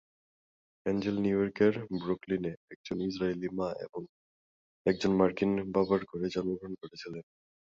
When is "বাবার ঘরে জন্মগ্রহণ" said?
5.73-6.73